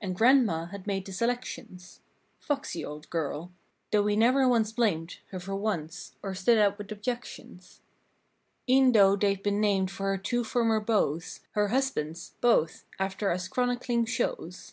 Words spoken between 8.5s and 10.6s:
E'en though they'd been named for her two